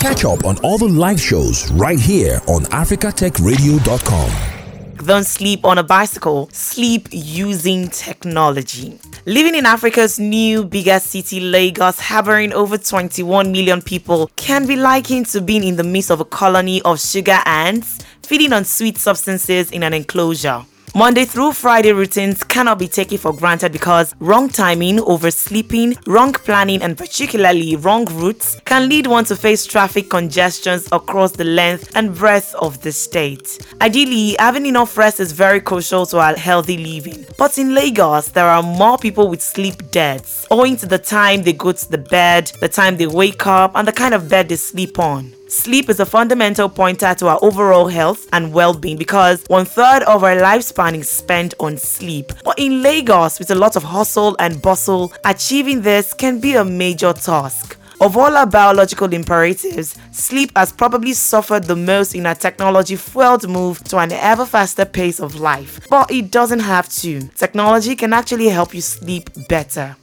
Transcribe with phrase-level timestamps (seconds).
[0.00, 5.06] Catch up on all the live shows right here on africatechradio.com.
[5.06, 8.98] Don't sleep on a bicycle, sleep using technology.
[9.26, 15.26] Living in Africa's new biggest city, Lagos, harboring over 21 million people, can be likened
[15.26, 19.70] to being in the midst of a colony of sugar ants feeding on sweet substances
[19.70, 20.64] in an enclosure.
[20.92, 26.82] Monday through Friday routines cannot be taken for granted because wrong timing, oversleeping, wrong planning,
[26.82, 32.12] and particularly wrong routes can lead one to face traffic congestions across the length and
[32.14, 33.64] breadth of the state.
[33.80, 37.24] Ideally, having enough rest is very crucial to our healthy living.
[37.38, 41.52] But in Lagos, there are more people with sleep debts owing to the time they
[41.52, 44.56] go to the bed, the time they wake up, and the kind of bed they
[44.56, 45.32] sleep on.
[45.50, 50.04] Sleep is a fundamental pointer to our overall health and well being because one third
[50.04, 52.32] of our lifespan is spent on sleep.
[52.44, 56.64] But in Lagos, with a lot of hustle and bustle, achieving this can be a
[56.64, 57.76] major task.
[58.00, 63.48] Of all our biological imperatives, sleep has probably suffered the most in our technology fueled
[63.48, 65.80] move to an ever faster pace of life.
[65.90, 67.22] But it doesn't have to.
[67.34, 69.96] Technology can actually help you sleep better.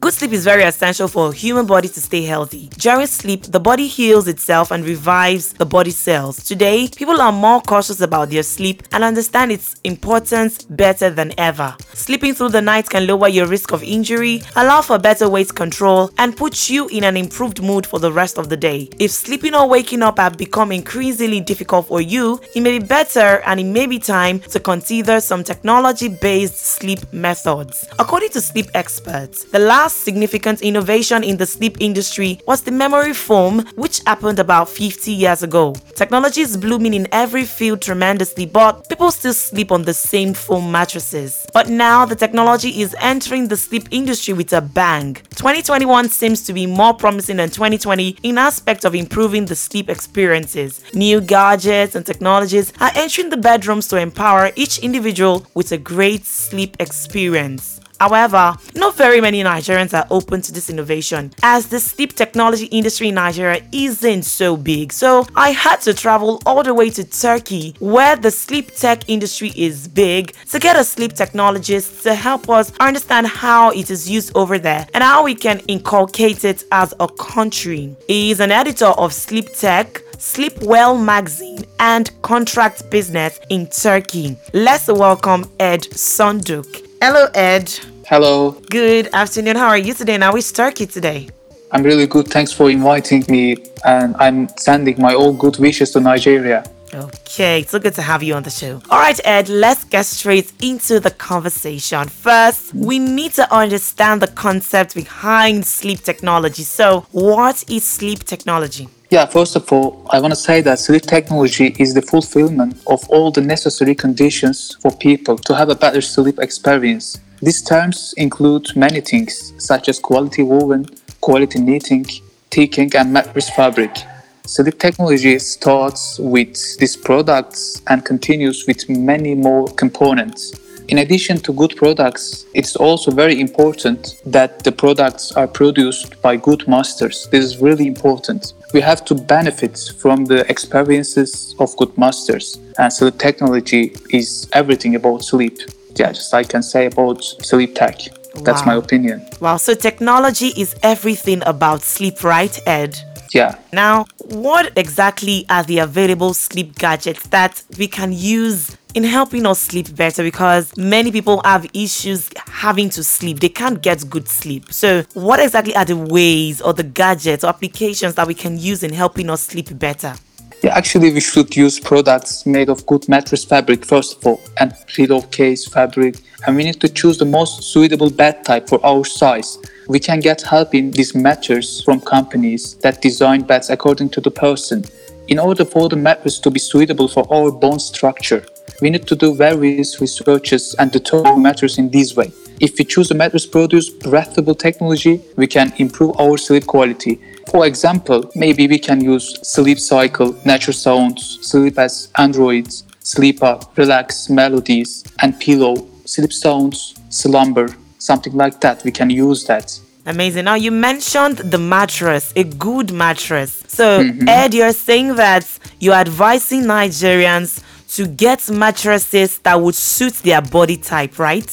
[0.00, 2.68] Good sleep is very essential for a human body to stay healthy.
[2.78, 6.44] During sleep, the body heals itself and revives the body cells.
[6.44, 11.76] Today, people are more cautious about their sleep and understand its importance better than ever.
[11.94, 16.12] Sleeping through the night can lower your risk of injury, allow for better weight control,
[16.16, 18.88] and put you in an improved mood for the rest of the day.
[19.00, 23.42] If sleeping or waking up have become increasingly difficult for you, it may be better
[23.44, 27.84] and it may be time to consider some technology based sleep methods.
[27.98, 32.70] According to sleep experts, the last last significant innovation in the sleep industry was the
[32.70, 35.74] memory foam, which happened about 50 years ago.
[35.94, 40.70] Technology is blooming in every field tremendously, but people still sleep on the same foam
[40.70, 41.46] mattresses.
[41.54, 45.14] But now the technology is entering the sleep industry with a bang.
[45.36, 50.82] 2021 seems to be more promising than 2020 in aspect of improving the sleep experiences.
[50.92, 56.26] New gadgets and technologies are entering the bedrooms to empower each individual with a great
[56.26, 57.77] sleep experience.
[58.00, 63.08] However, not very many Nigerians are open to this innovation as the sleep technology industry
[63.08, 64.92] in Nigeria isn't so big.
[64.92, 69.52] So I had to travel all the way to Turkey where the sleep tech industry
[69.56, 74.36] is big to get a sleep technologist to help us understand how it is used
[74.36, 77.96] over there and how we can inculcate it as a country.
[78.06, 84.36] He is an editor of Sleep Tech, Sleep Well magazine, and contract business in Turkey.
[84.52, 86.87] Let's welcome Ed Sunduk.
[87.00, 87.70] Hello, Ed.
[88.08, 88.50] Hello.
[88.70, 89.54] Good afternoon.
[89.54, 90.18] How are you today?
[90.18, 91.28] Now it's Turkey today.
[91.70, 92.26] I'm really good.
[92.26, 93.56] Thanks for inviting me.
[93.84, 96.64] And I'm sending my all good wishes to Nigeria.
[96.92, 98.82] Okay, so good to have you on the show.
[98.90, 102.08] All right, Ed, let's get straight into the conversation.
[102.08, 106.64] First, we need to understand the concept behind sleep technology.
[106.64, 108.88] So, what is sleep technology?
[109.10, 113.08] Yeah, first of all, I want to say that sleep technology is the fulfillment of
[113.08, 117.18] all the necessary conditions for people to have a better sleep experience.
[117.40, 120.84] These terms include many things, such as quality woven,
[121.22, 122.04] quality knitting,
[122.50, 123.96] ticking, and mattress fabric.
[124.44, 130.52] Sleep technology starts with these products and continues with many more components.
[130.88, 136.36] In addition to good products, it's also very important that the products are produced by
[136.36, 137.26] good masters.
[137.30, 138.52] This is really important.
[138.74, 142.58] We have to benefit from the experiences of good masters.
[142.78, 145.58] And so technology is everything about sleep.
[145.96, 147.98] Yeah, just I can say about sleep tech.
[148.44, 148.72] That's wow.
[148.72, 149.26] my opinion.
[149.40, 152.98] Wow, so technology is everything about sleep, right, Ed?
[153.34, 153.58] Yeah.
[153.72, 159.60] Now, what exactly are the available sleep gadgets that we can use in helping us
[159.60, 163.40] sleep better because many people have issues having to sleep.
[163.40, 164.72] They can't get good sleep.
[164.72, 168.82] So, what exactly are the ways or the gadgets or applications that we can use
[168.82, 170.14] in helping us sleep better?
[170.62, 174.74] Yeah, actually, we should use products made of good mattress fabric first of all, and
[174.88, 179.58] pillowcase fabric, and we need to choose the most suitable bed type for our size.
[179.88, 184.30] We can get help in these matters from companies that design beds according to the
[184.30, 184.84] person.
[185.28, 188.44] In order for the mattress to be suitable for our bone structure,
[188.82, 192.30] we need to do various researches and determine matters in this way.
[192.60, 197.18] If we choose a mattress produce breathable technology, we can improve our sleep quality.
[197.50, 203.58] For example, maybe we can use sleep cycle, natural sounds, sleep as androids, sleep sleeper,
[203.76, 207.68] relax melodies, and pillow, sleep sounds, slumber,
[208.08, 208.82] something like that.
[208.84, 209.66] We can use that.
[210.06, 210.44] Amazing.
[210.46, 213.52] Now you mentioned the mattress, a good mattress.
[213.68, 214.26] So mm-hmm.
[214.26, 215.44] Ed, you're saying that
[215.78, 217.62] you're advising Nigerians
[217.96, 221.50] to get mattresses that would suit their body type, right?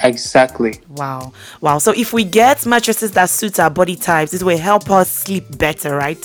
[0.00, 0.72] Exactly.
[0.90, 1.32] Wow.
[1.62, 1.78] Wow.
[1.78, 5.44] So if we get mattresses that suit our body types, this will help us sleep
[5.56, 6.22] better, right?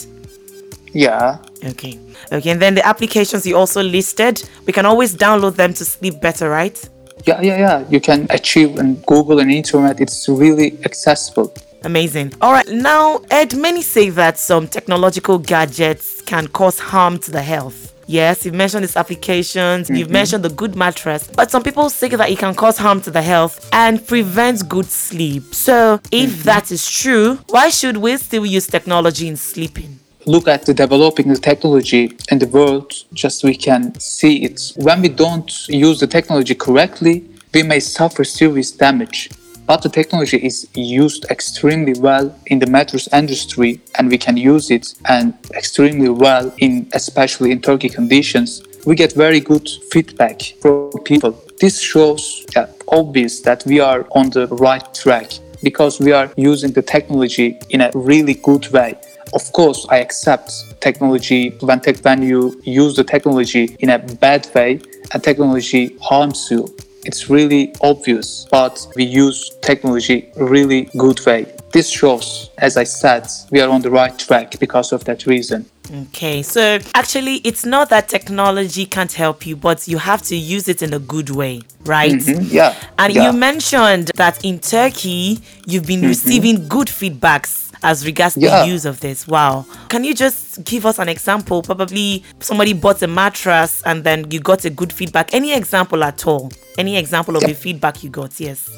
[0.94, 1.38] Yeah.
[1.63, 1.97] Okay.
[2.33, 2.50] Okay.
[2.50, 6.50] And then the applications you also listed, we can always download them to sleep better,
[6.50, 6.77] right?
[7.25, 7.85] Yeah, yeah, yeah.
[7.89, 10.00] You can achieve on Google and internet.
[10.00, 11.53] It's really accessible.
[11.83, 12.33] Amazing.
[12.41, 12.68] All right.
[12.68, 17.91] Now, Ed, many say that some technological gadgets can cause harm to the health.
[18.07, 20.13] Yes, you've mentioned these applications, you've mm-hmm.
[20.13, 23.21] mentioned the good mattress, but some people say that it can cause harm to the
[23.21, 25.56] health and prevent good sleep.
[25.56, 26.41] So, if mm-hmm.
[26.41, 30.00] that is true, why should we still use technology in sleeping?
[30.25, 34.73] Look at the developing the technology in the world just we can see it.
[34.75, 39.29] When we don't use the technology correctly we may suffer serious damage.
[39.65, 44.71] But the technology is used extremely well in the mattress industry and we can use
[44.71, 48.63] it and extremely well in especially in turkey conditions.
[48.85, 51.39] We get very good feedback from people.
[51.59, 55.31] This shows yeah, obvious that we are on the right track
[55.63, 58.95] because we are using the technology in a really good way
[59.33, 64.50] of course, I accept technology when, tech, when you use the technology in a bad
[64.54, 64.81] way
[65.13, 66.68] and technology harms you.
[67.04, 71.51] It's really obvious, but we use technology really good way.
[71.74, 75.66] This shows, as I said, we are on the right track because of that reason.
[76.07, 80.68] Okay, so actually, it's not that technology can't help you, but you have to use
[80.68, 82.12] it in a good way, right?
[82.12, 82.75] Mhm, Yeah.
[83.00, 83.25] And yeah.
[83.25, 88.63] you mentioned that in Turkey, you've been receiving good feedbacks as regards Yeah.
[88.63, 89.28] the use of this.
[89.28, 89.66] Wow.
[89.89, 91.62] Can you just give us an example?
[91.62, 95.33] Probably somebody bought a mattress and then you got a good feedback.
[95.33, 96.51] Any example at all?
[96.78, 97.50] Any example of Yeah.
[97.50, 98.39] the feedback you got?
[98.39, 98.69] Yes.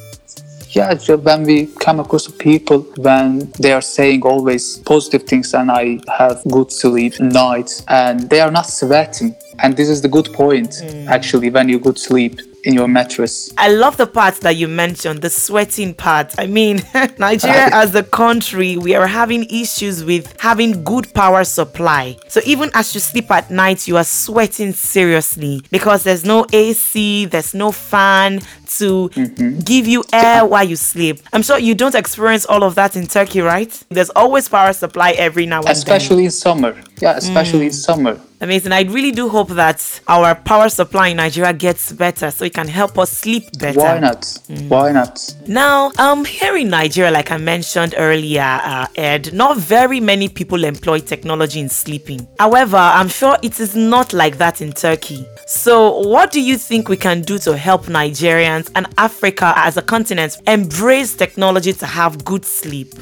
[0.72, 5.70] Yeah, so when we come across people when they are saying always positive things and
[5.70, 9.36] I have good sleep nights and they are not sweating.
[9.60, 11.08] And this is the good point mm.
[11.08, 13.52] actually when you good sleep in your mattress.
[13.58, 16.34] I love the part that you mentioned, the sweating part.
[16.38, 16.82] I mean,
[17.18, 22.18] Nigeria as a country, we are having issues with having good power supply.
[22.28, 27.26] So even as you sleep at night, you are sweating seriously because there's no AC,
[27.26, 28.40] there's no fan
[28.78, 29.60] to mm-hmm.
[29.60, 31.20] give you air while you sleep.
[31.32, 33.72] I'm sure you don't experience all of that in Turkey, right?
[33.90, 35.74] There's always power supply every now and then.
[35.74, 36.76] Especially in summer.
[37.00, 37.86] Yeah, especially in mm.
[37.86, 38.20] summer.
[38.44, 38.74] Amazing.
[38.74, 42.68] I really do hope that our power supply in Nigeria gets better so it can
[42.68, 43.80] help us sleep better.
[43.80, 44.38] Why not?
[44.68, 45.34] Why not?
[45.48, 50.66] Now, um, here in Nigeria, like I mentioned earlier, uh, Ed, not very many people
[50.66, 52.28] employ technology in sleeping.
[52.38, 55.26] However, I'm sure it is not like that in Turkey.
[55.48, 59.82] So, what do you think we can do to help Nigerians and Africa as a
[59.82, 62.94] continent embrace technology to have good sleep?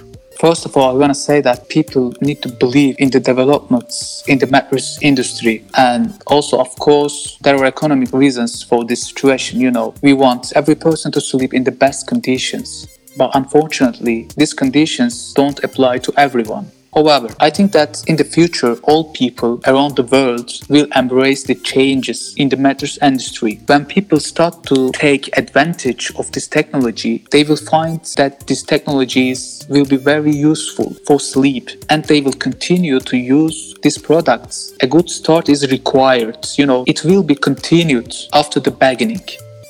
[0.41, 4.23] First of all, I want to say that people need to believe in the developments
[4.27, 5.63] in the mattress industry.
[5.77, 9.59] And also, of course, there are economic reasons for this situation.
[9.59, 12.87] You know, we want every person to sleep in the best conditions.
[13.15, 16.71] But unfortunately, these conditions don't apply to everyone.
[16.93, 21.55] However, I think that in the future, all people around the world will embrace the
[21.55, 23.61] changes in the mattress industry.
[23.65, 29.65] When people start to take advantage of this technology, they will find that these technologies
[29.69, 34.73] will be very useful for sleep and they will continue to use these products.
[34.81, 39.21] A good start is required, you know, it will be continued after the beginning.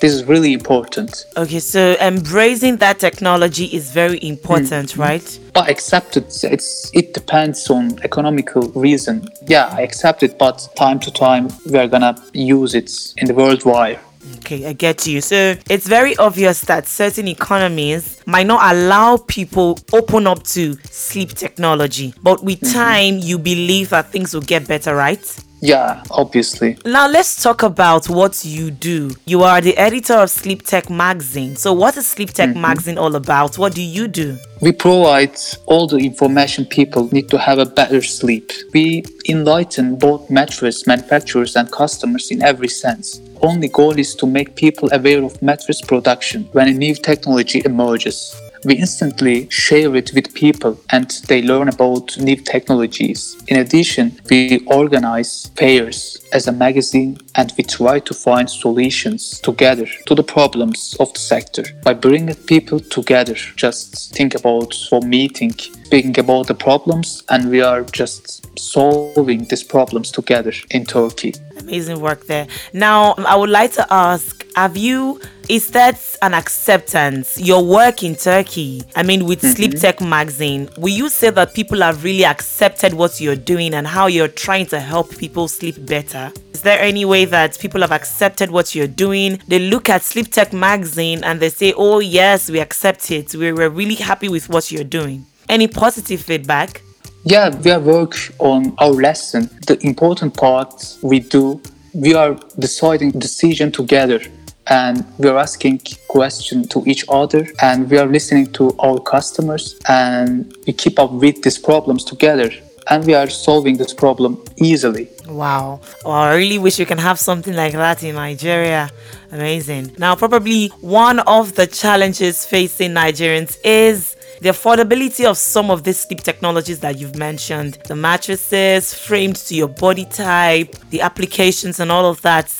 [0.01, 1.27] This is really important.
[1.37, 5.01] Okay, so embracing that technology is very important, mm-hmm.
[5.01, 5.39] right?
[5.53, 6.43] But accept it.
[6.43, 9.29] It's it depends on economical reason.
[9.45, 13.35] Yeah, I accept it, but time to time we are gonna use it in the
[13.35, 13.99] worldwide.
[14.37, 15.21] Okay, I get you.
[15.21, 21.29] So it's very obvious that certain economies might not allow people open up to sleep
[21.29, 22.73] technology, but with mm-hmm.
[22.73, 25.23] time, you believe that things will get better, right?
[25.61, 26.77] Yeah, obviously.
[26.85, 29.11] Now let's talk about what you do.
[29.25, 31.55] You are the editor of Sleep Tech Magazine.
[31.55, 32.61] So what is Sleep Tech mm-hmm.
[32.61, 33.59] Magazine all about?
[33.59, 34.37] What do you do?
[34.59, 35.37] We provide
[35.67, 38.51] all the information people need to have a better sleep.
[38.73, 43.21] We enlighten both mattress manufacturers and customers in every sense.
[43.41, 48.35] Only goal is to make people aware of mattress production when a new technology emerges.
[48.63, 53.35] We instantly share it with people and they learn about new technologies.
[53.47, 59.87] In addition, we organize fairs as a magazine and we try to find solutions together
[60.05, 63.35] to the problems of the sector by bringing people together.
[63.55, 69.63] Just think about for meeting, speaking about the problems, and we are just solving these
[69.63, 71.33] problems together in Turkey.
[71.57, 72.47] Amazing work there.
[72.73, 75.19] Now, I would like to ask Have you,
[75.51, 77.37] is that an acceptance?
[77.37, 79.51] Your work in Turkey, I mean, with mm-hmm.
[79.51, 83.85] Sleep Tech Magazine, will you say that people have really accepted what you're doing and
[83.85, 86.31] how you're trying to help people sleep better?
[86.53, 89.41] Is there any way that people have accepted what you're doing?
[89.49, 93.35] They look at Sleep Tech Magazine and they say, Oh, yes, we accept it.
[93.35, 95.25] We were really happy with what you're doing.
[95.49, 96.81] Any positive feedback?
[97.25, 99.49] Yeah, we are work on our lesson.
[99.67, 101.61] The important part we do,
[101.93, 104.21] we are deciding decision together
[104.67, 109.79] and we are asking questions to each other and we are listening to our customers
[109.87, 112.51] and we keep up with these problems together
[112.89, 115.07] and we are solving this problem easily.
[115.27, 115.81] Wow.
[116.03, 118.89] Oh, I really wish we can have something like that in Nigeria.
[119.31, 119.95] Amazing.
[119.97, 125.99] Now, probably one of the challenges facing Nigerians is the affordability of some of these
[125.99, 131.91] sleep technologies that you've mentioned the mattresses framed to your body type, the applications, and
[131.91, 132.51] all of that.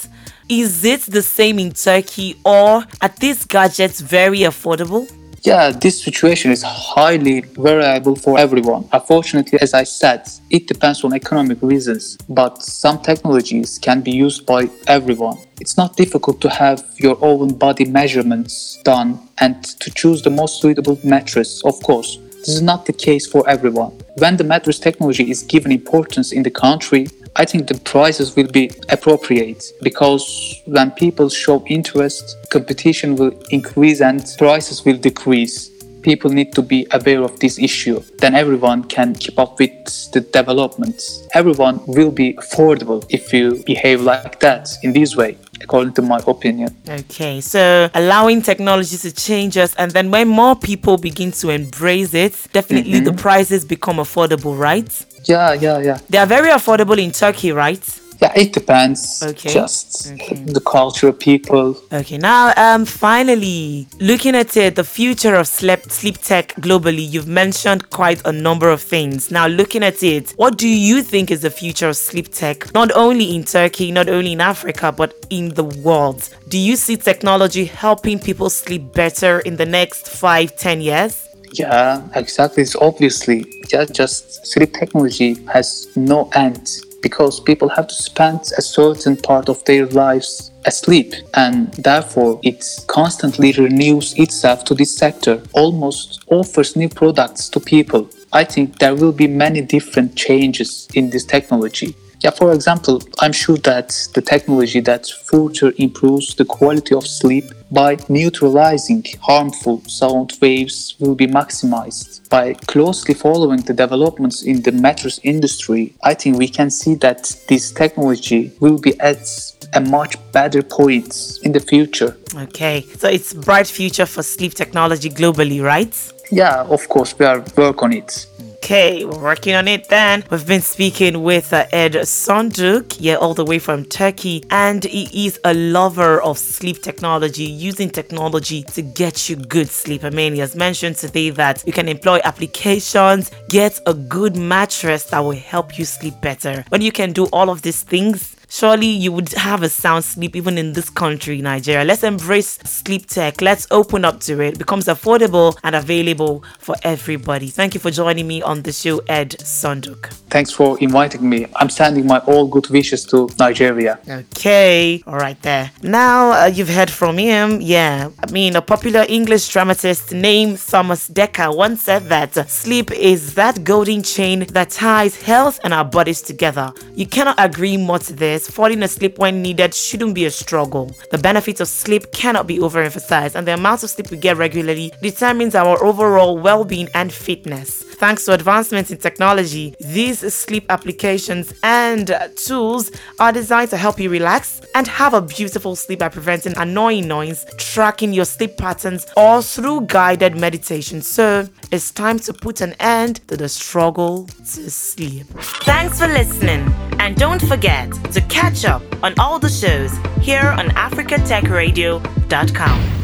[0.51, 5.10] Is it the same in Turkey or are these gadgets very affordable?
[5.43, 8.89] Yeah, this situation is highly variable for everyone.
[8.91, 14.46] Unfortunately, as I said, it depends on economic reasons, but some technologies can be used
[14.46, 15.38] by everyone.
[15.62, 20.62] It's not difficult to have your own body measurements done and to choose the most
[20.62, 22.17] suitable mattress, of course.
[22.39, 23.91] This is not the case for everyone.
[24.17, 28.48] When the mattress technology is given importance in the country, I think the prices will
[28.48, 35.70] be appropriate because when people show interest, competition will increase and prices will decrease.
[36.02, 38.02] People need to be aware of this issue.
[38.18, 39.72] Then everyone can keep up with
[40.12, 41.28] the developments.
[41.34, 46.20] Everyone will be affordable if you behave like that in this way according to my
[46.28, 46.76] opinion.
[46.90, 52.14] Okay, so allowing technology to change us, and then when more people begin to embrace
[52.14, 53.06] it, definitely mm-hmm.
[53.06, 55.06] the prices become affordable, right?
[55.25, 56.00] Yeah, yeah, yeah.
[56.10, 58.01] They are very affordable in Turkey, right?
[58.22, 59.24] Yeah, it depends.
[59.24, 59.51] Okay.
[59.51, 60.36] Just okay.
[60.36, 61.75] the culture of people.
[61.92, 67.28] Okay, now um finally looking at it, the future of sleep sleep tech globally, you've
[67.28, 69.32] mentioned quite a number of things.
[69.32, 72.72] Now looking at it, what do you think is the future of sleep tech?
[72.75, 76.30] Not only in Turkey, not only in Africa, but in the world.
[76.48, 81.28] Do you see technology helping people sleep better in the next five, ten years?
[81.53, 82.63] Yeah, exactly.
[82.63, 88.62] It's obviously just, just sleep technology has no end because people have to spend a
[88.62, 95.41] certain part of their lives asleep and therefore it constantly renews itself to this sector
[95.53, 101.10] almost offers new products to people i think there will be many different changes in
[101.10, 106.93] this technology yeah, for example, I'm sure that the technology that further improves the quality
[106.93, 112.30] of sleep by neutralizing harmful sound waves will be maximized.
[112.30, 117.24] By closely following the developments in the mattress industry, I think we can see that
[117.48, 119.28] this technology will be at
[119.74, 122.18] a much better point in the future.
[122.36, 125.96] Okay, so it's bright future for sleep technology globally, right?
[126.32, 128.25] Yeah, of course, we are work on it.
[128.72, 130.24] Okay, we're working on it then.
[130.32, 135.25] We've been speaking with uh, Ed Sunduk, yeah, all the way from Turkey, and he
[135.25, 140.06] is a lover of sleep technology, using technology to get you good sleep.
[140.06, 145.04] I mean, he has mentioned today that you can employ applications, get a good mattress
[145.04, 146.63] that will help you sleep better.
[146.70, 150.36] When you can do all of these things, surely you would have a sound sleep
[150.36, 151.86] even in this country, Nigeria.
[151.86, 153.41] Let's embrace sleep tech.
[153.41, 154.53] Let's open up to it.
[154.53, 157.48] it becomes affordable and available for everybody.
[157.48, 160.08] Thank you for joining me on the show, Ed Sunduk.
[160.29, 161.48] Thanks for inviting me.
[161.55, 164.00] I'm sending my all good wishes to Nigeria.
[164.08, 165.72] Okay, all right there.
[165.81, 167.62] Now uh, you've heard from him.
[167.62, 173.36] Yeah, I mean, a popular English dramatist named Thomas Dekker once said that sleep is
[173.36, 176.74] that golden chain that ties health and our bodies together.
[176.96, 180.92] You cannot agree more to this falling asleep when needed shouldn't be a struggle.
[181.12, 184.92] The benefits of sleep cannot be overemphasized, and the amount of sleep we get regularly
[185.02, 187.86] determines our overall well being and fitness.
[188.01, 192.89] Thanks to advancements in technology, these sleep applications and tools
[193.20, 197.46] are designed to help you relax and have a beautiful sleep by preventing annoying noise,
[197.60, 201.03] tracking your sleep patterns, or through guided meditation.
[201.03, 205.27] So it's time to put an end to the struggle to sleep.
[205.62, 210.70] Thanks for listening, and don't forget to catch up on all the shows here on
[210.70, 213.00] AfricaTechRadio.com.